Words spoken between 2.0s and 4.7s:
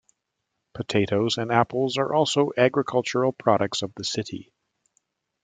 also agricultural products of the city.